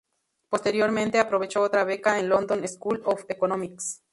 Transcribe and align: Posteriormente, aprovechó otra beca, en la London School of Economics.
Posteriormente, 0.49 1.19
aprovechó 1.19 1.61
otra 1.61 1.83
beca, 1.83 2.17
en 2.17 2.27
la 2.27 2.35
London 2.37 2.67
School 2.67 3.03
of 3.05 3.23
Economics. 3.29 4.01